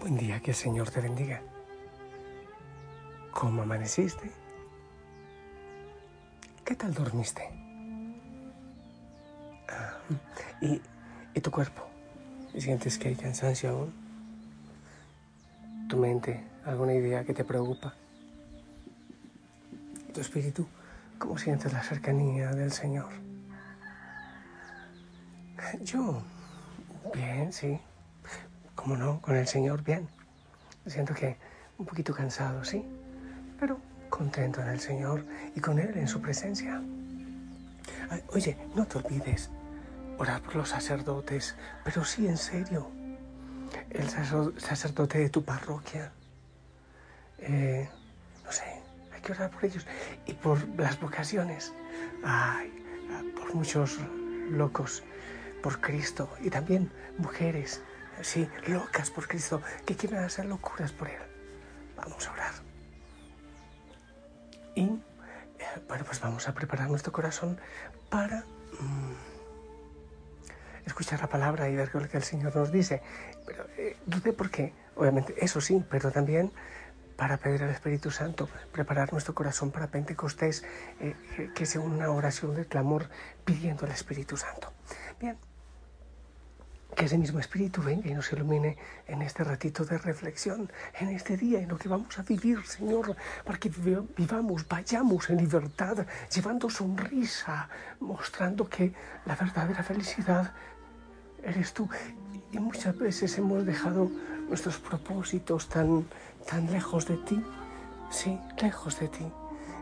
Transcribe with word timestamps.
Buen 0.00 0.16
día, 0.16 0.40
que 0.40 0.50
el 0.50 0.56
Señor 0.56 0.90
te 0.90 1.00
bendiga. 1.00 1.40
¿Cómo 3.30 3.62
amaneciste? 3.62 4.30
¿Qué 6.64 6.74
tal 6.74 6.92
dormiste? 6.92 7.42
Ah, 9.68 9.98
¿y, 10.60 10.80
¿Y 11.34 11.40
tu 11.40 11.50
cuerpo? 11.50 11.86
¿Sientes 12.58 12.98
que 12.98 13.08
hay 13.08 13.14
cansancio 13.14 13.70
aún? 13.70 13.94
¿Tu 15.88 15.96
mente? 15.96 16.42
¿Alguna 16.64 16.94
idea 16.94 17.24
que 17.24 17.32
te 17.32 17.44
preocupa? 17.44 17.94
¿Tu 20.12 20.20
espíritu? 20.20 20.66
¿Cómo 21.18 21.38
sientes 21.38 21.72
la 21.72 21.82
cercanía 21.82 22.50
del 22.50 22.72
Señor? 22.72 23.10
Yo, 25.82 26.22
bien, 27.14 27.52
sí. 27.52 27.78
¿Cómo 28.84 28.98
no? 28.98 29.18
Con 29.22 29.34
el 29.34 29.46
Señor 29.46 29.82
bien. 29.82 30.06
Siento 30.86 31.14
que 31.14 31.38
un 31.78 31.86
poquito 31.86 32.14
cansado, 32.14 32.62
sí, 32.64 32.84
pero 33.58 33.78
contento 34.10 34.60
en 34.60 34.68
el 34.68 34.78
Señor 34.78 35.24
y 35.56 35.60
con 35.60 35.78
Él 35.78 35.96
en 35.96 36.06
su 36.06 36.20
presencia. 36.20 36.82
Oye, 38.34 38.58
no 38.74 38.84
te 38.84 38.98
olvides 38.98 39.48
orar 40.18 40.42
por 40.42 40.56
los 40.56 40.68
sacerdotes, 40.68 41.56
pero 41.82 42.04
sí 42.04 42.26
en 42.26 42.36
serio. 42.36 42.90
El 43.88 44.06
sacerdote 44.10 45.16
de 45.16 45.30
tu 45.30 45.42
parroquia. 45.42 46.12
Eh, 47.38 47.88
no 48.44 48.52
sé, 48.52 48.64
hay 49.14 49.20
que 49.22 49.32
orar 49.32 49.50
por 49.50 49.64
ellos. 49.64 49.86
Y 50.26 50.34
por 50.34 50.58
las 50.78 51.00
vocaciones. 51.00 51.72
Ay, 52.22 52.70
por 53.34 53.54
muchos 53.54 53.98
locos 54.50 55.02
por 55.62 55.80
Cristo. 55.80 56.28
Y 56.42 56.50
también 56.50 56.90
mujeres 57.16 57.80
sí, 58.22 58.48
locas 58.66 59.10
por 59.10 59.26
Cristo, 59.28 59.62
que 59.86 59.96
quieren 59.96 60.20
hacer 60.20 60.46
locuras 60.46 60.92
por 60.92 61.08
Él. 61.08 61.20
Vamos 61.96 62.26
a 62.28 62.32
orar. 62.32 62.52
Y, 64.74 64.84
eh, 64.84 65.00
bueno, 65.88 66.04
pues 66.04 66.20
vamos 66.20 66.48
a 66.48 66.54
preparar 66.54 66.88
nuestro 66.88 67.12
corazón 67.12 67.58
para 68.10 68.44
mm, 68.80 69.12
escuchar 70.86 71.20
la 71.20 71.28
palabra 71.28 71.68
y 71.68 71.76
ver 71.76 71.94
lo 71.94 72.08
que 72.08 72.16
el 72.16 72.24
Señor 72.24 72.54
nos 72.56 72.72
dice. 72.72 73.02
Pero 73.46 73.66
eh, 73.76 73.96
por 74.36 74.50
qué, 74.50 74.72
obviamente, 74.96 75.34
eso 75.38 75.60
sí, 75.60 75.84
pero 75.88 76.10
también 76.10 76.52
para 77.16 77.36
pedir 77.36 77.62
al 77.62 77.70
Espíritu 77.70 78.10
Santo, 78.10 78.48
preparar 78.72 79.12
nuestro 79.12 79.34
corazón 79.34 79.70
para 79.70 79.86
Pentecostés, 79.86 80.64
eh, 81.00 81.14
que 81.54 81.66
sea 81.66 81.80
una 81.80 82.10
oración 82.10 82.54
de 82.54 82.66
clamor 82.66 83.08
pidiendo 83.44 83.86
al 83.86 83.92
Espíritu 83.92 84.36
Santo. 84.36 84.72
Bien, 85.20 85.36
que 86.94 87.06
ese 87.06 87.18
mismo 87.18 87.38
Espíritu 87.38 87.82
venga 87.82 88.08
y 88.08 88.14
nos 88.14 88.32
ilumine 88.32 88.76
en 89.06 89.22
este 89.22 89.44
ratito 89.44 89.84
de 89.84 89.98
reflexión, 89.98 90.70
en 91.00 91.08
este 91.10 91.36
día, 91.36 91.60
en 91.60 91.68
lo 91.68 91.76
que 91.76 91.88
vamos 91.88 92.18
a 92.18 92.22
vivir, 92.22 92.64
Señor, 92.66 93.16
para 93.44 93.58
que 93.58 93.70
vivamos, 94.16 94.66
vayamos 94.68 95.28
en 95.30 95.38
libertad, 95.38 96.06
llevando 96.32 96.70
sonrisa, 96.70 97.68
mostrando 98.00 98.68
que 98.68 98.92
la 99.26 99.34
verdadera 99.34 99.82
felicidad 99.82 100.52
eres 101.42 101.72
tú. 101.72 101.88
Y 102.52 102.58
muchas 102.58 102.96
veces 102.96 103.36
hemos 103.38 103.66
dejado 103.66 104.10
nuestros 104.48 104.78
propósitos 104.78 105.68
tan, 105.68 106.06
tan 106.46 106.70
lejos 106.70 107.06
de 107.06 107.16
ti, 107.18 107.44
sí, 108.10 108.38
lejos 108.60 108.98
de 109.00 109.08
ti. 109.08 109.26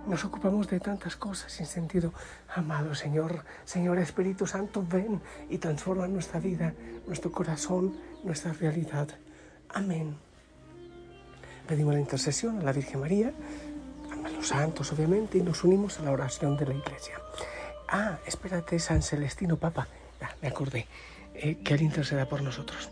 Nos 0.06 0.24
ocupamos 0.24 0.68
de 0.68 0.80
tantas 0.80 1.16
cosas 1.16 1.52
sin 1.52 1.66
sentido. 1.66 2.12
Amado 2.54 2.94
Señor, 2.94 3.44
Señor 3.64 3.98
Espíritu 3.98 4.46
Santo, 4.46 4.84
ven 4.88 5.20
y 5.48 5.58
transforma 5.58 6.08
nuestra 6.08 6.40
vida, 6.40 6.74
nuestro 7.06 7.30
corazón, 7.30 7.96
nuestra 8.24 8.52
realidad. 8.52 9.08
Amén. 9.68 10.16
Pedimos 11.68 11.94
la 11.94 12.00
intercesión 12.00 12.58
a 12.58 12.62
la 12.62 12.72
Virgen 12.72 13.00
María, 13.00 13.32
a 14.24 14.28
los 14.30 14.48
santos 14.48 14.92
obviamente, 14.92 15.38
y 15.38 15.42
nos 15.42 15.62
unimos 15.62 15.98
a 16.00 16.02
la 16.02 16.10
oración 16.10 16.56
de 16.56 16.66
la 16.66 16.74
Iglesia. 16.74 17.14
Ah, 17.88 18.18
espérate, 18.26 18.78
San 18.78 19.02
Celestino 19.02 19.56
Papa. 19.56 19.86
Ah, 20.20 20.34
me 20.42 20.48
acordé. 20.48 20.86
Eh, 21.34 21.58
que 21.64 21.74
Él 21.74 21.82
interceda 21.82 22.28
por 22.28 22.42
nosotros. 22.42 22.90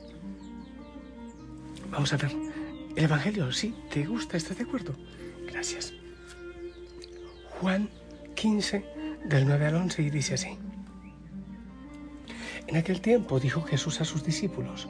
Vamos 1.90 2.12
a 2.12 2.16
ver. 2.16 2.30
El 2.96 3.04
Evangelio, 3.04 3.52
sí, 3.52 3.74
¿te 3.92 4.04
gusta? 4.04 4.36
¿Estás 4.36 4.58
de 4.58 4.64
acuerdo? 4.64 4.94
Gracias. 5.46 5.99
Juan 7.60 7.90
15, 8.36 8.82
del 9.26 9.46
9 9.46 9.66
al 9.66 9.74
11, 9.74 10.00
y 10.00 10.08
dice 10.08 10.32
así. 10.32 10.56
En 12.66 12.76
aquel 12.76 13.02
tiempo 13.02 13.38
dijo 13.38 13.60
Jesús 13.60 14.00
a 14.00 14.06
sus 14.06 14.24
discípulos, 14.24 14.88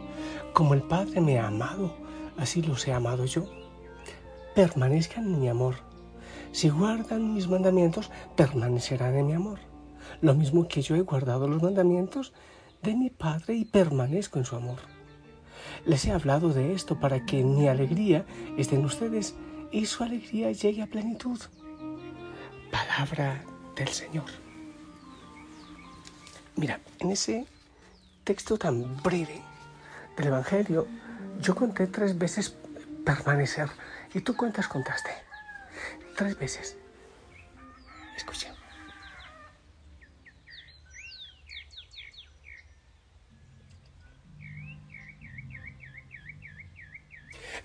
como 0.53 0.75
el 0.75 0.83
Padre 0.83 1.21
me 1.21 1.41
ha 1.41 1.49
amado, 1.49 1.97
así 2.37 2.63
los 2.63 2.87
he 2.87 2.93
amado 2.93 3.25
yo. 3.25 3.51
Permanezcan 4.55 5.25
en 5.25 5.41
mi 5.41 5.49
amor. 5.49 5.79
Si 6.53 6.69
guardan 6.69 7.35
mis 7.35 7.49
mandamientos, 7.49 8.13
permanecerán 8.37 9.17
en 9.17 9.27
mi 9.27 9.33
amor. 9.33 9.59
Lo 10.21 10.35
mismo 10.35 10.69
que 10.69 10.83
yo 10.83 10.95
he 10.95 11.01
guardado 11.01 11.49
los 11.49 11.61
mandamientos 11.61 12.33
de 12.85 12.95
mi 12.95 13.11
Padre 13.11 13.55
y 13.55 13.65
permanezco 13.65 14.39
en 14.39 14.45
su 14.45 14.55
amor. 14.55 14.79
Les 15.87 16.05
he 16.05 16.13
hablado 16.13 16.51
de 16.51 16.73
esto 16.73 17.01
para 17.01 17.27
que 17.27 17.43
mi 17.43 17.67
alegría 17.67 18.25
esté 18.57 18.77
en 18.77 18.85
ustedes 18.85 19.35
y 19.73 19.87
su 19.87 20.05
alegría 20.05 20.53
llegue 20.53 20.83
a 20.83 20.87
plenitud 20.87 21.41
palabra 22.71 23.43
del 23.77 23.89
Señor. 23.89 24.27
Mira, 26.57 26.81
en 26.99 27.11
ese 27.11 27.47
texto 28.25 28.59
tan 28.59 28.97
breve 29.03 29.43
del 30.17 30.27
Evangelio, 30.27 30.87
yo 31.41 31.55
conté 31.55 31.87
tres 31.87 32.19
veces 32.19 32.55
permanecer. 33.05 33.69
¿Y 34.13 34.21
tú 34.21 34.37
cuántas 34.37 34.69
contaste? 34.69 35.11
Tres 36.17 36.39
veces. 36.39 36.77
Escucha. 38.17 38.55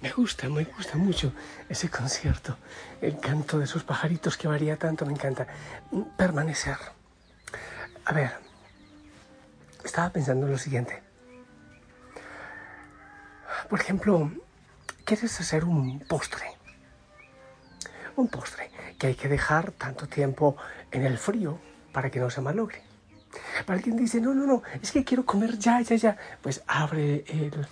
Me 0.05 0.11
gusta, 0.11 0.47
me 0.49 0.65
gusta 0.65 0.97
mucho 0.99 1.33
ese 1.67 1.89
concierto. 1.89 2.55
El 3.01 3.19
canto 3.19 3.57
de 3.57 3.65
esos 3.65 3.83
pajaritos 3.83 4.37
que 4.37 4.47
varía 4.47 4.77
tanto, 4.77 5.03
me 5.03 5.13
encanta. 5.13 5.47
Permanecer. 6.15 6.77
A 8.05 8.13
ver, 8.13 8.33
estaba 9.83 10.11
pensando 10.11 10.45
en 10.45 10.51
lo 10.51 10.59
siguiente. 10.59 11.01
Por 13.67 13.79
ejemplo, 13.79 14.31
¿quieres 15.05 15.41
hacer 15.41 15.65
un 15.65 15.99
postre? 16.01 16.45
Un 18.15 18.27
postre 18.27 18.69
que 18.99 19.07
hay 19.07 19.15
que 19.15 19.27
dejar 19.27 19.71
tanto 19.71 20.05
tiempo 20.05 20.55
en 20.91 21.03
el 21.03 21.17
frío 21.17 21.57
para 21.91 22.11
que 22.11 22.19
no 22.19 22.29
se 22.29 22.41
malogre. 22.41 22.83
Para 23.65 23.81
quien 23.81 23.97
dice, 23.97 24.21
no, 24.21 24.35
no, 24.35 24.45
no, 24.45 24.61
es 24.79 24.91
que 24.91 25.03
quiero 25.03 25.25
comer 25.25 25.57
ya, 25.57 25.81
ya, 25.81 25.95
ya, 25.95 26.15
pues 26.43 26.61
abre 26.67 27.25
el, 27.27 27.67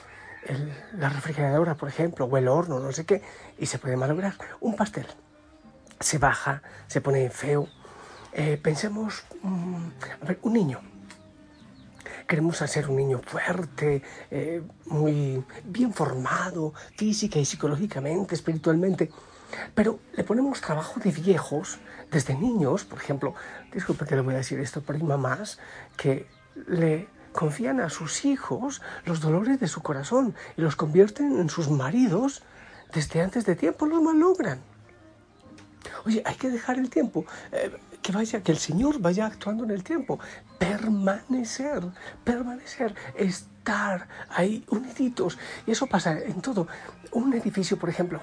la 0.97 1.09
refrigeradora, 1.09 1.75
por 1.75 1.89
ejemplo, 1.89 2.25
o 2.25 2.37
el 2.37 2.47
horno, 2.47 2.79
no 2.79 2.91
sé 2.91 3.05
qué, 3.05 3.21
y 3.57 3.65
se 3.65 3.79
puede 3.79 3.97
malograr. 3.97 4.33
Un 4.59 4.75
pastel 4.75 5.07
se 5.99 6.17
baja, 6.17 6.61
se 6.87 7.01
pone 7.01 7.29
feo. 7.29 7.67
Eh, 8.33 8.59
pensemos, 8.61 9.23
mm, 9.41 9.87
a 10.21 10.25
ver, 10.25 10.39
un 10.41 10.53
niño 10.53 10.81
queremos 12.27 12.61
hacer 12.61 12.89
un 12.89 12.95
niño 12.95 13.21
fuerte, 13.25 14.01
eh, 14.31 14.63
muy 14.85 15.43
bien 15.65 15.93
formado, 15.93 16.73
física 16.97 17.37
y 17.39 17.45
psicológicamente, 17.45 18.35
espiritualmente. 18.35 19.11
Pero 19.75 19.99
le 20.13 20.23
ponemos 20.23 20.61
trabajo 20.61 20.99
de 20.99 21.11
viejos 21.11 21.79
desde 22.11 22.33
niños, 22.35 22.85
por 22.85 22.97
ejemplo, 22.99 23.35
disculpe 23.71 24.05
que 24.05 24.15
le 24.15 24.21
voy 24.21 24.33
a 24.33 24.37
decir 24.37 24.59
esto, 24.59 24.81
pero 24.81 24.97
hay 24.97 25.03
mamás 25.03 25.59
que 25.95 26.27
le 26.67 27.07
confían 27.33 27.81
a 27.81 27.89
sus 27.89 28.25
hijos 28.25 28.81
los 29.05 29.19
dolores 29.19 29.59
de 29.59 29.67
su 29.67 29.81
corazón 29.81 30.35
y 30.55 30.61
los 30.61 30.75
convierten 30.75 31.39
en 31.39 31.49
sus 31.49 31.69
maridos 31.69 32.43
desde 32.93 33.21
antes 33.21 33.45
de 33.45 33.55
tiempo, 33.55 33.85
los 33.85 34.01
malogran. 34.01 34.61
Oye, 36.05 36.21
hay 36.25 36.35
que 36.35 36.49
dejar 36.49 36.77
el 36.77 36.89
tiempo, 36.89 37.25
eh, 37.51 37.75
que 38.01 38.11
vaya, 38.11 38.41
que 38.41 38.51
el 38.51 38.57
Señor 38.57 38.99
vaya 38.99 39.25
actuando 39.25 39.63
en 39.63 39.71
el 39.71 39.83
tiempo. 39.83 40.19
Permanecer, 40.57 41.83
permanecer, 42.23 42.95
estar 43.15 44.07
ahí 44.29 44.63
uniditos. 44.69 45.37
Y 45.65 45.71
eso 45.71 45.87
pasa 45.87 46.19
en 46.19 46.41
todo. 46.41 46.67
Un 47.11 47.33
edificio, 47.33 47.77
por 47.77 47.89
ejemplo, 47.89 48.21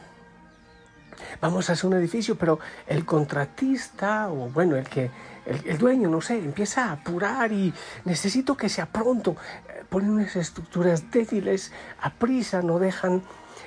vamos 1.41 1.71
a 1.71 1.75
hacer 1.75 1.87
un 1.87 1.97
edificio, 1.97 2.37
pero 2.37 2.59
el 2.87 3.05
contratista 3.05 4.31
o 4.31 4.49
bueno, 4.51 4.77
el 4.77 4.89
que 4.89 5.11
el, 5.47 5.79
dueño, 5.79 6.09
no 6.09 6.21
sé, 6.21 6.39
empieza 6.39 6.87
a 6.87 6.93
apurar 6.93 7.53
y 7.53 7.73
necesito 8.05 8.57
que 8.57 8.69
sea 8.69 8.87
pronto. 8.87 9.37
Eh, 9.69 9.85
ponen 9.89 10.11
unas 10.11 10.37
estructuras 10.37 11.11
débiles, 11.11 11.73
a 12.01 12.11
prisa, 12.11 12.63
no 12.63 12.79
dejan 12.79 13.23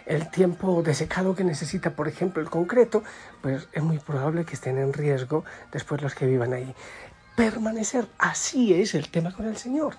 el 0.05 0.29
tiempo 0.29 0.81
de 0.83 0.93
secado 0.93 1.35
que 1.35 1.43
necesita, 1.43 1.91
por 1.91 2.07
ejemplo, 2.07 2.41
el 2.41 2.49
concreto, 2.49 3.03
pues 3.41 3.67
es 3.71 3.83
muy 3.83 3.99
probable 3.99 4.45
que 4.45 4.53
estén 4.53 4.77
en 4.77 4.93
riesgo 4.93 5.45
después 5.71 6.01
los 6.01 6.13
que 6.13 6.25
vivan 6.25 6.53
ahí. 6.53 6.73
Permanecer, 7.35 8.07
así 8.17 8.73
es 8.73 8.93
el 8.95 9.09
tema 9.09 9.33
con 9.33 9.47
el 9.47 9.57
Señor. 9.57 9.95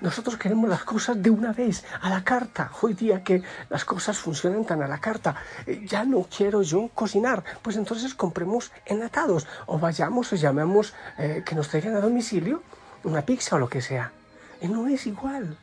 Nosotros 0.00 0.36
queremos 0.36 0.68
las 0.68 0.84
cosas 0.84 1.22
de 1.22 1.30
una 1.30 1.52
vez, 1.52 1.84
a 2.00 2.10
la 2.10 2.24
carta. 2.24 2.70
Hoy 2.82 2.94
día 2.94 3.22
que 3.22 3.42
las 3.70 3.84
cosas 3.84 4.18
funcionan 4.18 4.64
tan 4.64 4.82
a 4.82 4.88
la 4.88 4.98
carta, 4.98 5.36
eh, 5.66 5.84
ya 5.86 6.04
no 6.04 6.26
quiero 6.34 6.62
yo 6.62 6.90
cocinar, 6.94 7.44
pues 7.62 7.76
entonces 7.76 8.14
compremos 8.14 8.72
enlatados 8.86 9.46
o 9.66 9.78
vayamos 9.78 10.32
o 10.32 10.36
llamemos 10.36 10.94
eh, 11.18 11.42
que 11.44 11.54
nos 11.54 11.68
traigan 11.68 11.96
a 11.96 12.00
domicilio 12.00 12.62
una 13.04 13.22
pizza 13.22 13.56
o 13.56 13.58
lo 13.58 13.68
que 13.68 13.82
sea. 13.82 14.12
Y 14.60 14.68
no 14.68 14.86
es 14.88 15.06
igual. 15.06 15.58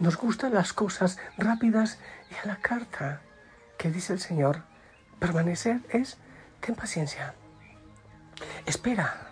Nos 0.00 0.16
gustan 0.16 0.54
las 0.54 0.72
cosas 0.72 1.18
rápidas 1.36 1.98
y 2.30 2.34
a 2.34 2.46
la 2.46 2.56
carta. 2.56 3.20
¿Qué 3.76 3.90
dice 3.90 4.12
el 4.12 4.20
Señor? 4.20 4.62
Permanecer 5.18 5.80
es, 5.90 6.18
ten 6.60 6.74
paciencia. 6.74 7.34
Espera. 8.66 9.27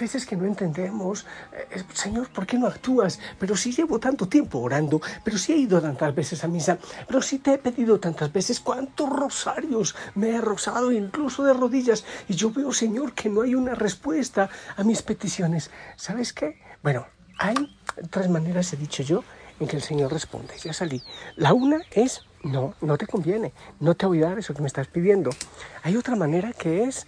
Veces 0.00 0.24
que 0.24 0.34
no 0.34 0.46
entendemos, 0.46 1.26
eh, 1.52 1.84
Señor, 1.92 2.30
¿por 2.30 2.46
qué 2.46 2.56
no 2.58 2.66
actúas? 2.66 3.20
Pero 3.38 3.54
si 3.54 3.70
llevo 3.70 4.00
tanto 4.00 4.26
tiempo 4.26 4.58
orando, 4.58 4.98
pero 5.22 5.36
si 5.36 5.52
he 5.52 5.56
ido 5.58 5.78
tantas 5.78 6.14
veces 6.14 6.42
a 6.42 6.48
misa, 6.48 6.78
pero 7.06 7.20
si 7.20 7.38
te 7.38 7.52
he 7.52 7.58
pedido 7.58 8.00
tantas 8.00 8.32
veces, 8.32 8.60
¿cuántos 8.60 9.10
rosarios 9.10 9.94
me 10.14 10.30
he 10.30 10.40
rozado 10.40 10.90
incluso 10.90 11.44
de 11.44 11.52
rodillas? 11.52 12.06
Y 12.28 12.34
yo 12.34 12.50
veo, 12.50 12.72
Señor, 12.72 13.12
que 13.12 13.28
no 13.28 13.42
hay 13.42 13.54
una 13.54 13.74
respuesta 13.74 14.48
a 14.74 14.82
mis 14.84 15.02
peticiones. 15.02 15.70
¿Sabes 15.96 16.32
qué? 16.32 16.58
Bueno, 16.82 17.06
hay 17.38 17.56
tres 18.08 18.30
maneras, 18.30 18.72
he 18.72 18.78
dicho 18.78 19.02
yo, 19.02 19.22
en 19.60 19.68
que 19.68 19.76
el 19.76 19.82
Señor 19.82 20.12
responde. 20.12 20.54
Ya 20.62 20.72
salí. 20.72 21.02
La 21.36 21.52
una 21.52 21.82
es, 21.92 22.22
no, 22.42 22.74
no 22.80 22.98
te 22.98 23.06
conviene, 23.06 23.52
no 23.78 23.94
te 23.94 24.06
voy 24.06 24.22
a 24.22 24.30
dar 24.30 24.38
eso 24.38 24.54
que 24.54 24.62
me 24.62 24.66
estás 24.66 24.88
pidiendo. 24.88 25.30
Hay 25.82 25.96
otra 25.96 26.16
manera 26.16 26.52
que 26.52 26.84
es, 26.84 27.06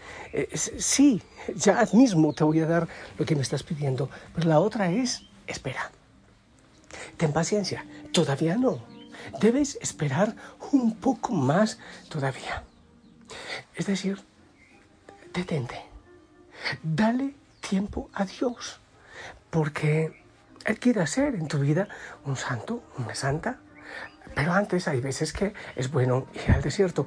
sí, 0.57 1.23
ya 1.57 1.85
mismo 1.93 2.33
te 2.33 2.45
voy 2.45 2.61
a 2.61 2.67
dar 2.67 2.87
lo 3.19 3.25
que 3.25 3.35
me 3.35 3.43
estás 3.43 3.63
pidiendo. 3.63 4.09
Pero 4.35 4.49
la 4.49 4.61
otra 4.61 4.91
es, 4.91 5.23
espera. 5.47 5.91
Ten 7.17 7.33
paciencia, 7.33 7.85
todavía 8.13 8.57
no. 8.57 8.85
Debes 9.41 9.79
esperar 9.81 10.37
un 10.73 10.95
poco 10.97 11.33
más 11.33 11.79
todavía. 12.09 12.65
Es 13.75 13.87
decir, 13.87 14.21
detente. 15.33 15.81
Dale 16.83 17.35
tiempo 17.61 18.11
a 18.13 18.25
Dios. 18.25 18.81
Porque 19.51 20.22
él 20.65 20.79
quiere 20.79 21.01
hacer 21.01 21.35
en 21.35 21.49
tu 21.49 21.59
vida 21.59 21.89
un 22.25 22.37
santo, 22.37 22.83
una 22.99 23.15
santa. 23.15 23.59
Pero 24.35 24.53
antes 24.53 24.89
hay 24.89 25.01
veces 25.01 25.33
que 25.33 25.53
es 25.77 25.91
bueno 25.91 26.27
ir 26.35 26.53
al 26.53 26.63
desierto. 26.63 27.07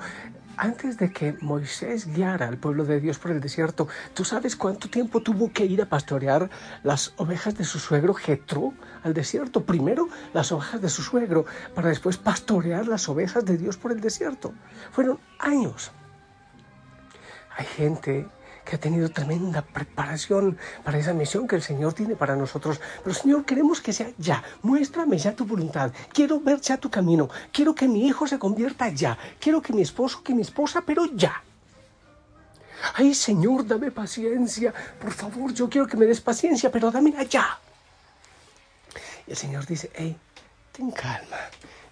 Antes 0.58 0.98
de 0.98 1.12
que 1.12 1.34
Moisés 1.42 2.08
guiara 2.08 2.48
al 2.48 2.58
pueblo 2.58 2.86
de 2.86 3.02
Dios 3.02 3.20
por 3.20 3.32
el 3.32 3.42
desierto, 3.42 3.90
¿tú 4.14 4.24
sabes 4.24 4.56
cuánto 4.56 4.90
tiempo 4.90 5.22
tuvo 5.22 5.52
que 5.52 5.66
ir 5.66 5.82
a 5.82 5.90
pastorear 5.90 6.50
las 6.82 7.14
ovejas 7.18 7.58
de 7.58 7.66
su 7.66 7.78
suegro 7.78 8.14
Jetro 8.14 8.74
al 9.04 9.14
desierto? 9.14 9.66
Primero 9.66 10.08
las 10.34 10.54
ovejas 10.54 10.82
de 10.82 10.90
su 10.90 11.02
suegro, 11.02 11.46
para 11.74 11.90
después 11.90 12.18
pastorear 12.18 12.88
las 12.88 13.10
ovejas 13.10 13.44
de 13.44 13.58
Dios 13.58 13.76
por 13.76 13.92
el 13.92 14.00
desierto. 14.00 14.54
Fueron 14.92 15.20
años. 15.40 15.92
Hay 17.58 17.66
gente 17.66 18.30
que 18.66 18.76
ha 18.76 18.80
tenido 18.80 19.10
tremenda 19.10 19.62
preparación 19.62 20.58
para 20.84 20.98
esa 20.98 21.14
misión 21.14 21.48
que 21.48 21.56
el 21.56 21.62
Señor 21.62 21.94
tiene 21.94 22.16
para 22.16 22.36
nosotros. 22.36 22.82
Pero 23.04 23.14
Señor, 23.16 23.46
queremos 23.46 23.80
que 23.80 23.94
sea 23.94 24.10
ya. 24.18 24.44
Muéstrame 24.64 25.18
ya 25.18 25.36
tu 25.36 25.46
voluntad. 25.46 25.92
Quiero 26.12 26.40
ver 26.40 26.60
ya 26.60 26.78
tu 26.78 26.90
camino. 26.90 27.30
Quiero 27.54 27.74
que 27.76 27.88
mi 27.88 28.08
hijo 28.08 28.28
se 28.28 28.40
convierta 28.40 28.90
ya. 28.90 29.18
Quiero 29.40 29.62
que 29.62 29.72
mi 29.72 29.84
esposo, 29.84 30.24
que 30.24 30.34
mi 30.34 30.42
esposa, 30.42 30.82
pero 30.86 31.06
ya. 31.06 31.42
Ay, 32.96 33.14
Señor, 33.14 33.66
dame 33.66 33.92
paciencia. 33.92 34.74
Por 35.00 35.12
favor, 35.12 35.54
yo 35.54 35.70
quiero 35.70 35.88
que 35.88 35.98
me 35.98 36.06
des 36.06 36.22
paciencia, 36.22 36.72
pero 36.72 36.92
dámela 36.92 37.24
ya. 37.24 37.60
Y 39.28 39.32
el 39.32 39.38
Señor 39.38 39.66
dice, 39.66 39.92
hey, 39.96 40.18
ten 40.72 40.92
calma. 40.92 41.38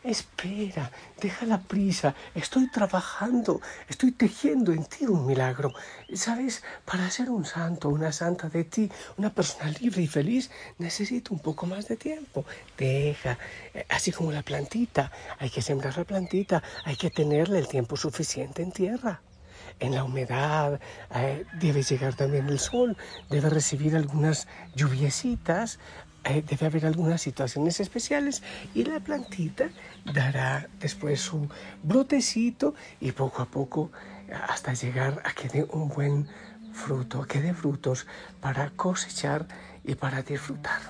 Espera, 0.04 0.92
deja 1.22 1.46
la 1.46 1.62
prisa, 1.62 2.14
estoy 2.36 2.70
trabajando, 2.70 3.62
estoy 3.88 4.12
tejiendo 4.12 4.74
en 4.74 4.84
ti 4.84 5.06
un 5.06 5.26
milagro. 5.26 5.72
¿Sabes? 6.14 6.62
Para 6.84 7.10
ser 7.10 7.30
un 7.30 7.46
santo, 7.46 7.88
una 7.88 8.12
santa 8.12 8.50
de 8.50 8.66
ti, 8.66 8.92
una 9.16 9.34
persona 9.34 9.72
libre 9.80 10.02
y 10.02 10.08
feliz, 10.08 10.52
necesito 10.78 11.34
un 11.34 11.40
poco 11.40 11.68
más 11.68 11.88
de 11.88 11.96
tiempo. 11.96 12.44
Deja, 12.78 13.38
eh, 13.74 13.86
así 13.88 14.12
como 14.12 14.34
la 14.34 14.44
plantita, 14.44 15.10
hay 15.40 15.50
que 15.50 15.62
sembrar 15.62 15.98
la 15.98 16.04
plantita, 16.04 16.62
hay 16.84 16.98
que 16.98 17.10
tenerle 17.10 17.60
el 17.60 17.70
tiempo 17.70 17.96
suficiente 17.96 18.62
en 18.62 18.74
tierra 18.74 19.22
en 19.80 19.96
la 19.96 20.04
humedad, 20.04 20.80
eh, 21.16 21.46
debe 21.54 21.82
llegar 21.82 22.16
también 22.16 22.48
el 22.48 22.60
sol, 22.60 22.96
debe 23.30 23.50
recibir 23.50 23.96
algunas 23.96 24.48
lluviecitas, 24.76 25.80
eh, 26.25 26.44
debe 26.48 26.66
haber 26.66 26.86
algunas 26.86 27.22
situaciones 27.22 27.80
especiales 27.80 28.44
y 28.74 28.86
la 28.86 29.00
plantita 29.00 29.70
dará 30.06 30.68
después 30.80 31.20
su 31.20 31.50
brotecito 31.84 32.75
y 33.00 33.12
poco 33.12 33.42
a 33.42 33.46
poco 33.46 33.92
hasta 34.48 34.74
llegar 34.74 35.22
a 35.25 35.34
que 35.34 35.50
dé 35.50 35.68
un 35.72 35.89
buen 35.89 36.27
fruto, 36.74 37.27
que 37.27 37.42
dé 37.42 37.53
frutos 37.53 38.08
para 38.42 38.72
cosechar 38.72 39.48
y 39.84 39.96
para 39.96 40.22
disfrutar. 40.22 40.82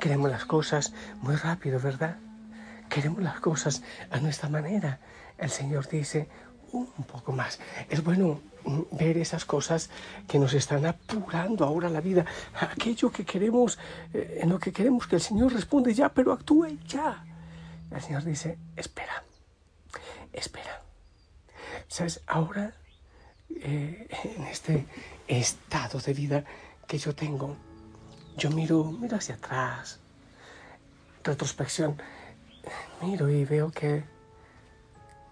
Queremos 0.00 0.30
las 0.30 0.44
cosas 0.44 0.92
muy 1.22 1.36
rápido, 1.36 1.80
¿verdad? 1.80 2.16
Queremos 2.88 3.22
las 3.22 3.40
cosas 3.40 3.82
a 4.10 4.20
nuestra 4.20 4.48
manera. 4.48 5.00
El 5.38 5.50
Señor 5.50 5.88
dice, 5.88 6.28
un 6.72 7.04
poco 7.04 7.32
más. 7.32 7.58
Es 7.88 8.02
bueno 8.02 8.40
ver 8.92 9.16
esas 9.18 9.44
cosas 9.44 9.90
que 10.26 10.38
nos 10.38 10.52
están 10.54 10.86
apurando 10.86 11.64
ahora 11.64 11.88
la 11.88 12.00
vida, 12.00 12.26
aquello 12.60 13.10
que 13.10 13.24
queremos, 13.24 13.78
eh, 14.12 14.40
en 14.42 14.50
lo 14.50 14.58
que 14.58 14.72
queremos 14.72 15.06
que 15.06 15.16
el 15.16 15.22
Señor 15.22 15.52
responde 15.52 15.94
ya, 15.94 16.08
pero 16.08 16.32
actúe 16.32 16.78
ya. 16.86 17.24
El 17.90 18.02
Señor 18.02 18.24
dice, 18.24 18.58
espera, 18.74 19.22
espera. 20.32 20.82
¿Sabes? 21.88 22.20
Ahora, 22.26 22.74
eh, 23.50 24.08
en 24.36 24.42
este 24.44 24.86
estado 25.28 26.00
de 26.00 26.12
vida 26.12 26.44
que 26.86 26.98
yo 26.98 27.14
tengo, 27.14 27.56
yo 28.36 28.50
miro, 28.50 28.84
miro 28.84 29.16
hacia 29.16 29.36
atrás, 29.36 30.00
retrospección, 31.22 31.96
miro 33.00 33.30
y 33.30 33.44
veo 33.44 33.70
que 33.70 34.04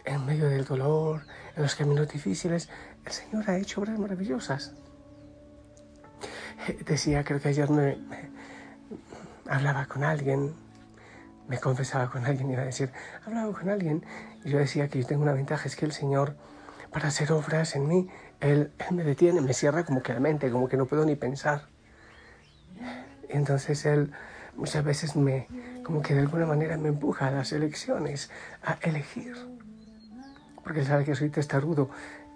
en 0.05 0.27
medio 0.27 0.49
del 0.49 0.65
dolor, 0.65 1.27
en 1.57 1.63
los 1.63 1.75
caminos 1.75 2.09
difíciles, 2.09 2.69
el 3.05 3.13
Señor 3.13 3.49
ha 3.49 3.57
hecho 3.57 3.81
obras 3.81 3.99
maravillosas. 3.99 4.75
Eh, 6.69 6.79
decía, 6.87 7.25
creo 7.25 7.41
que 7.41 7.49
ayer 7.49 7.71
me, 7.71 7.99
hablaba 9.49 9.87
con 9.87 10.05
alguien, 10.05 10.55
me 11.49 11.59
confesaba 11.59 12.11
con 12.11 12.25
alguien, 12.27 12.51
iba 12.51 12.63
a 12.63 12.67
decir, 12.67 12.91
hablaba 13.27 13.53
con 13.53 13.69
alguien, 13.69 14.05
y 14.45 14.51
yo 14.51 14.59
decía 14.59 14.89
que 14.89 15.01
yo 15.01 15.07
tengo 15.07 15.23
una 15.23 15.33
ventaja, 15.33 15.67
es 15.67 15.77
que 15.77 15.87
el 15.87 15.93
Señor, 15.93 16.37
para 16.91 17.09
hacer 17.09 17.33
obras 17.33 17.75
en 17.75 17.89
mí, 17.89 18.09
Él, 18.41 18.73
me 18.91 19.05
detiene, 19.05 19.41
me 19.41 19.55
cierra 19.55 19.85
como 19.85 20.03
que 20.03 20.13
la 20.13 20.21
mente, 20.21 20.51
como 20.51 20.69
que 20.69 20.77
no 20.77 20.87
puedo 20.87 21.05
ni 21.05 21.17
pensar. 21.17 21.69
entonces 23.29 23.85
Él 23.87 24.13
muchas 24.55 24.85
veces 24.85 25.17
me, 25.17 25.49
como 25.83 26.03
que 26.03 26.15
de 26.15 26.21
alguna 26.21 26.47
manera 26.47 26.77
me 26.77 26.89
empuja 26.89 27.29
a 27.29 27.31
las 27.31 27.53
elecciones, 27.53 28.31
a 28.63 28.79
elegir 28.83 29.35
porque 30.65 30.85
sabe 30.85 31.05
que 31.05 31.15
soy 31.15 31.31
testarudo 31.31 31.91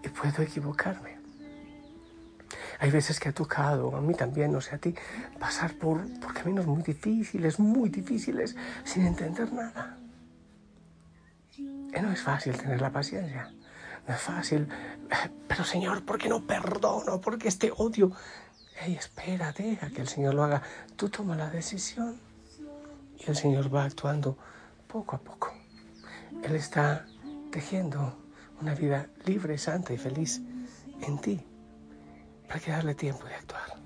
y 0.04 0.08
puedo 0.08 0.42
equivocarme. 0.42 1.18
Hay 2.80 2.90
veces 2.92 3.18
que 3.18 3.28
ha 3.28 3.32
tocado, 3.32 3.96
a 3.96 4.00
mí 4.00 4.14
también, 4.14 4.52
no 4.52 4.60
sé, 4.60 4.76
a 4.76 4.78
ti, 4.78 4.94
pasar 5.40 5.74
por, 5.74 6.06
por 6.20 6.32
caminos 6.32 6.66
muy 6.66 6.82
difíciles, 6.82 7.58
muy 7.58 7.88
difíciles, 7.88 8.54
sin 8.84 9.06
entender 9.06 9.52
nada. 9.52 9.96
Y 11.56 12.00
no 12.00 12.12
es 12.12 12.22
fácil 12.22 12.56
tener 12.56 12.80
la 12.80 12.92
paciencia. 12.92 13.50
No 14.06 14.14
es 14.14 14.20
fácil. 14.20 14.68
Pero 15.48 15.64
Señor, 15.64 16.04
¿por 16.04 16.18
qué 16.18 16.28
no 16.28 16.46
perdono? 16.46 17.20
¿Por 17.20 17.38
qué 17.38 17.48
este 17.48 17.72
odio? 17.76 18.12
Hey, 18.80 18.96
espera, 18.96 19.52
deja 19.52 19.90
que 19.90 20.02
el 20.02 20.08
Señor 20.08 20.34
lo 20.34 20.44
haga. 20.44 20.62
Tú 20.94 21.08
toma 21.08 21.34
la 21.34 21.50
decisión. 21.50 22.20
Y 23.18 23.28
el 23.28 23.36
Señor 23.36 23.74
va 23.74 23.84
actuando 23.84 24.38
poco 24.86 25.16
a 25.16 25.18
poco. 25.18 25.52
Él 26.44 26.54
está 26.54 27.06
tejiendo 27.50 28.16
una 28.60 28.74
vida 28.74 29.08
libre, 29.24 29.58
santa 29.58 29.92
y 29.92 29.98
feliz 29.98 30.40
en 31.02 31.18
ti. 31.18 31.40
Para 32.46 32.60
que 32.60 32.70
darle 32.70 32.94
tiempo 32.94 33.26
de 33.26 33.34
actuar. 33.34 33.78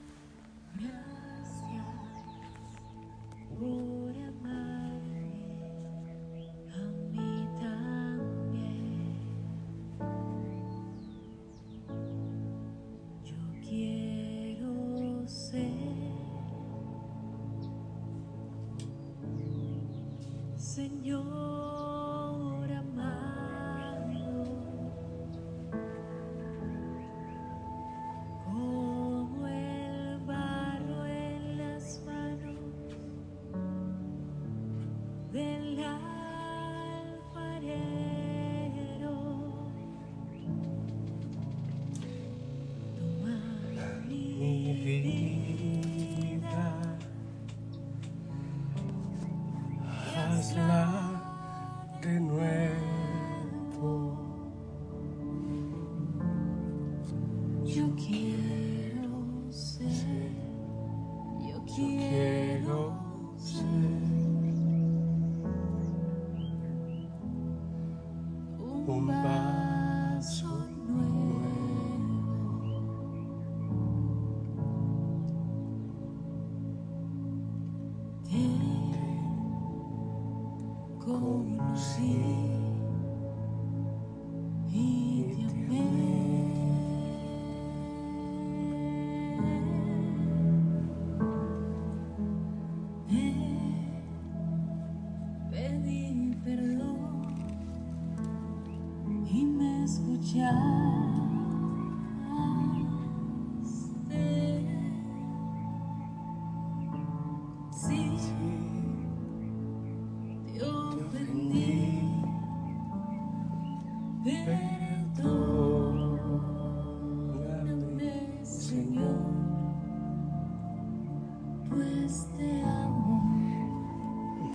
conocí. 81.05 82.72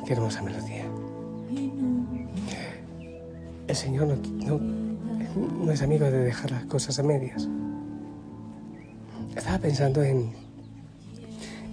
Qué 0.07 0.13
hermosa 0.13 0.41
melodía. 0.41 0.85
El 3.67 3.75
Señor 3.75 4.07
no, 4.07 4.57
no, 4.57 5.69
es 5.69 5.81
amigo 5.81 6.05
de 6.05 6.19
dejar 6.19 6.49
las 6.49 6.63
cosas 6.63 6.97
a 6.97 7.03
medias. 7.03 7.49
Estaba 9.35 9.57
pensando 9.57 10.01
en 10.01 10.31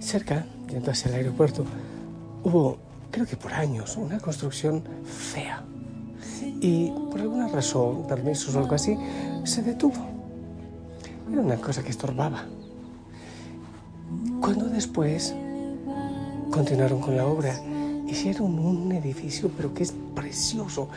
cerca, 0.01 0.45
yendo 0.69 0.91
hacia 0.91 1.11
el 1.11 1.15
aeropuerto, 1.15 1.63
hubo, 2.43 2.77
creo 3.09 3.25
que 3.25 3.37
por 3.37 3.53
años, 3.53 3.95
una 3.95 4.19
construcción 4.19 4.83
fea. 5.05 5.63
Y 6.59 6.91
por 7.09 7.21
alguna 7.21 7.47
razón, 7.47 8.05
permisos 8.05 8.53
o 8.53 8.59
algo 8.59 8.75
así, 8.75 8.97
se 9.45 9.61
detuvo. 9.61 10.05
Era 11.31 11.39
una 11.39 11.55
cosa 11.55 11.81
que 11.81 11.91
estorbaba. 11.91 12.43
Cuando 14.41 14.65
después 14.65 15.33
continuaron 16.51 16.99
con 16.99 17.15
la 17.15 17.25
obra 17.27 17.57
hicieron 18.07 18.59
un 18.59 18.91
edificio, 18.91 19.49
pero 19.55 19.73
que 19.73 19.83
es 19.83 19.93
precioso. 20.13 20.89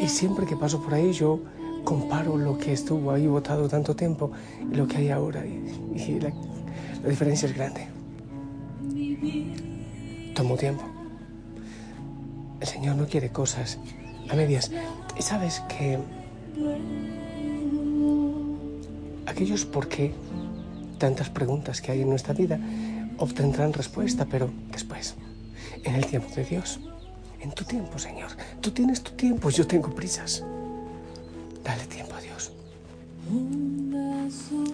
Y 0.00 0.08
siempre 0.08 0.46
que 0.46 0.56
paso 0.56 0.82
por 0.82 0.94
ahí 0.94 1.12
yo 1.12 1.40
comparo 1.84 2.36
lo 2.36 2.58
que 2.58 2.72
estuvo 2.72 3.10
ahí 3.10 3.26
botado 3.26 3.68
tanto 3.68 3.94
tiempo 3.94 4.30
y 4.70 4.74
lo 4.74 4.86
que 4.86 4.98
hay 4.98 5.10
ahora. 5.10 5.44
Y, 5.46 6.20
la, 6.20 6.32
la 7.02 7.08
diferencia 7.08 7.48
es 7.48 7.54
grande. 7.54 7.88
Tomó 10.34 10.56
tiempo. 10.56 10.82
El 12.60 12.66
Señor 12.66 12.96
no 12.96 13.06
quiere 13.06 13.30
cosas 13.30 13.78
a 14.28 14.34
medias. 14.34 14.70
Y 15.18 15.22
sabes 15.22 15.60
que 15.68 15.98
aquellos 19.26 19.64
por 19.64 19.88
qué 19.88 20.12
tantas 20.98 21.30
preguntas 21.30 21.80
que 21.80 21.92
hay 21.92 22.02
en 22.02 22.08
nuestra 22.08 22.34
vida 22.34 22.58
obtendrán 23.18 23.72
respuesta, 23.72 24.26
pero 24.26 24.50
después 24.70 25.16
en 25.84 25.94
el 25.94 26.06
tiempo 26.06 26.34
de 26.34 26.44
Dios. 26.44 26.80
En 27.40 27.52
tu 27.52 27.64
tiempo, 27.64 27.98
Señor. 27.98 28.30
Tú 28.60 28.70
tienes 28.70 29.02
tu 29.02 29.12
tiempo, 29.12 29.50
yo 29.50 29.66
tengo 29.66 29.94
prisas. 29.94 30.44
Dale 31.62 31.86
tiempo 31.86 32.14
a 32.14 32.20
Dios. 32.20 32.52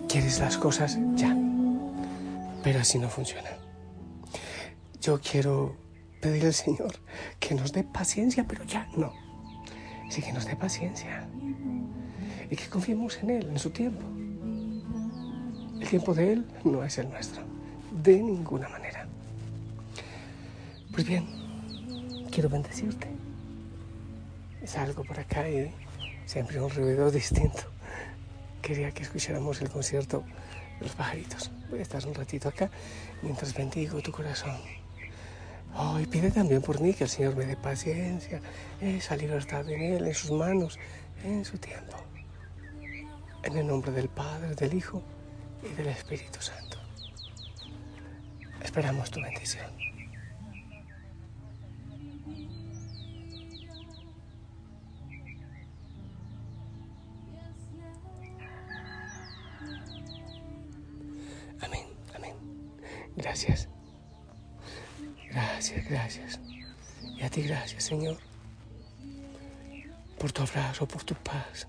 Quieres 0.09 0.39
las 0.39 0.57
cosas 0.57 0.99
ya, 1.15 1.37
pero 2.63 2.81
así 2.81 2.99
no 2.99 3.09
funciona. 3.09 3.51
Yo 5.01 5.21
quiero 5.21 5.77
pedir 6.21 6.47
al 6.47 6.55
Señor 6.55 6.95
que 7.39 7.55
nos 7.55 7.73
dé 7.73 7.85
paciencia, 7.85 8.47
pero 8.49 8.65
ya 8.65 8.89
no. 8.97 9.13
Sí 10.09 10.23
que 10.23 10.33
nos 10.33 10.47
dé 10.47 10.57
paciencia 10.57 11.27
y 12.51 12.57
que 12.57 12.69
confiemos 12.69 13.19
en 13.23 13.31
Él, 13.31 13.49
en 13.51 13.59
su 13.59 13.71
tiempo. 13.71 14.05
El 15.81 15.89
tiempo 15.89 16.15
de 16.15 16.33
Él 16.33 16.47
no 16.65 16.85
es 16.85 16.97
el 16.99 17.11
nuestro, 17.11 17.43
de 18.03 18.23
ninguna 18.23 18.69
manera. 18.69 19.04
Pues 20.95 21.09
bien, 21.09 21.27
quiero 22.31 22.49
bendecirte. 22.49 23.09
Salgo 24.65 25.03
por 25.03 25.19
acá 25.19 25.49
y 25.51 25.75
siempre 26.25 26.61
un 26.61 26.71
ruido 26.71 27.11
distinto. 27.11 27.65
Quería 28.63 28.93
que 28.93 29.03
escucháramos 29.03 29.61
el 29.61 29.71
concierto 29.71 30.23
de 30.79 30.87
los 30.87 30.95
pajaritos. 30.95 31.51
Voy 31.69 31.81
a 31.81 31.83
estar 31.83 32.07
un 32.07 32.15
ratito 32.15 32.49
acá 32.49 32.71
mientras 33.23 33.53
bendigo 33.53 34.01
tu 34.03 34.13
corazón. 34.13 34.57
Oh, 35.75 35.99
y 35.99 36.07
pide 36.07 36.31
también 36.31 36.63
por 36.63 36.81
mí 36.81 36.95
que 36.95 37.03
el 37.03 37.11
Señor 37.11 37.35
me 37.35 37.45
dé 37.45 37.57
paciencia, 37.57 38.41
esa 38.81 39.17
libertad 39.17 39.69
en 39.69 39.83
Él, 39.83 40.07
en 40.07 40.15
sus 40.15 40.31
manos, 40.31 40.79
en 41.25 41.45
su 41.45 41.59
tiempo. 41.59 41.97
En 43.43 43.57
el 43.57 43.67
nombre 43.67 43.91
del 43.91 44.09
Padre, 44.09 44.55
del 44.55 44.75
Hijo 44.75 45.03
y 45.69 45.75
del 45.75 45.89
Espíritu 45.89 46.41
Santo. 46.41 46.79
Esperamos 48.63 49.11
tu 49.11 49.21
bendición. 49.21 49.94
Gracias. 63.17 63.69
Gracias, 65.31 65.85
gracias. 65.89 66.41
Y 67.17 67.23
a 67.23 67.31
ti 67.31 67.43
gracias, 67.43 67.85
Señor, 67.85 68.19
por 70.19 70.33
tu 70.33 70.43
abrazo, 70.43 70.87
por 70.87 71.05
tu 71.05 71.15
paz, 71.15 71.67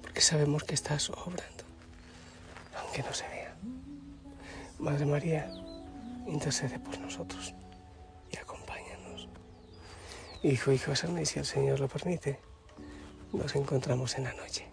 porque 0.00 0.20
sabemos 0.20 0.64
que 0.64 0.74
estás 0.74 1.10
obrando, 1.10 1.64
aunque 2.80 3.02
no 3.02 3.12
se 3.12 3.26
vea. 3.28 3.56
Madre 4.78 5.06
María, 5.06 5.50
intercede 6.26 6.78
por 6.78 6.98
nosotros 6.98 7.54
y 8.30 8.36
acompáñanos. 8.36 9.28
Hijo, 10.42 10.72
hijo, 10.72 10.96
San 10.96 11.24
si 11.24 11.38
el 11.38 11.44
Señor 11.44 11.78
lo 11.80 11.88
permite, 11.88 12.40
nos 13.32 13.54
encontramos 13.54 14.16
en 14.18 14.24
la 14.24 14.34
noche. 14.34 14.71